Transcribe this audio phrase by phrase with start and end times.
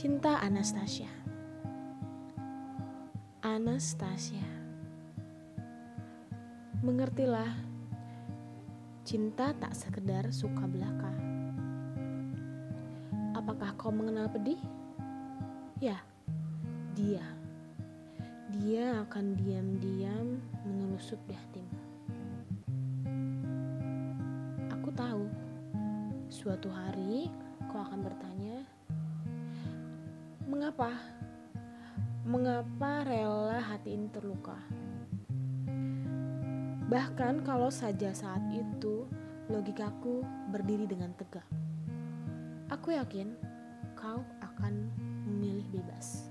[0.00, 1.12] Cinta Anastasia.
[3.44, 4.48] Anastasia.
[6.80, 7.52] Mengertilah
[9.04, 11.12] Cinta tak sekedar suka belaka.
[13.36, 14.56] Apakah kau mengenal pedih?
[15.84, 16.00] Ya,
[16.96, 17.36] dia.
[18.56, 21.80] Dia akan diam-diam menelusup di hatimu.
[24.80, 25.28] Aku tahu
[26.32, 27.28] Suatu hari
[27.68, 28.64] kau akan bertanya
[30.50, 30.90] Mengapa?
[32.26, 34.58] Mengapa rela hati ini terluka?
[36.90, 39.06] Bahkan kalau saja saat itu
[39.46, 41.46] logikaku berdiri dengan tegak.
[42.66, 43.30] Aku yakin
[43.94, 44.90] kau akan
[45.30, 46.26] memilih bebas.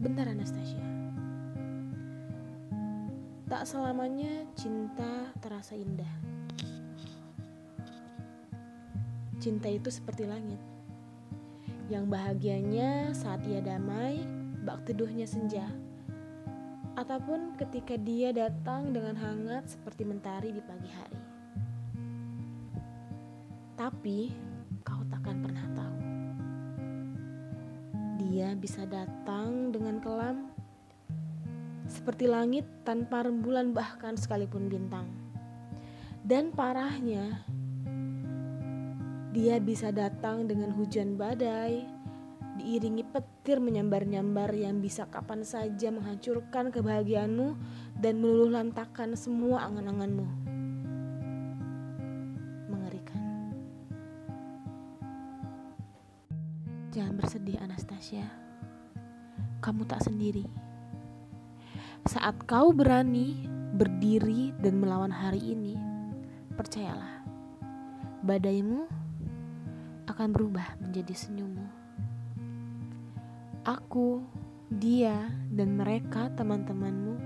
[0.00, 0.80] Bentar Anastasia.
[3.52, 6.14] Tak selamanya cinta terasa indah.
[9.44, 10.72] Cinta itu seperti langit
[11.92, 14.24] yang bahagianya saat ia damai,
[14.64, 15.68] bak teduhnya senja.
[16.96, 21.22] Ataupun ketika dia datang dengan hangat seperti mentari di pagi hari.
[23.74, 24.18] Tapi
[24.86, 25.98] kau takkan pernah tahu.
[28.24, 30.54] Dia bisa datang dengan kelam
[31.84, 35.04] seperti langit tanpa rembulan bahkan sekalipun bintang.
[36.24, 37.44] Dan parahnya,
[39.34, 41.82] dia bisa datang dengan hujan badai,
[42.54, 47.58] diiringi petir menyambar-nyambar yang bisa kapan saja menghancurkan kebahagiaanmu
[47.98, 50.26] dan meluluh lantakan semua angan-anganmu.
[52.70, 53.50] Mengerikan.
[56.94, 58.30] Jangan bersedih Anastasia.
[59.58, 60.46] Kamu tak sendiri.
[62.06, 65.74] Saat kau berani berdiri dan melawan hari ini,
[66.54, 67.26] percayalah,
[68.22, 68.86] badaimu
[70.08, 71.66] akan berubah menjadi senyummu.
[73.64, 74.20] Aku,
[74.68, 77.16] dia, dan mereka teman-temanmu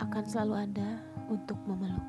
[0.00, 0.90] akan selalu ada
[1.32, 2.04] untuk memeluk.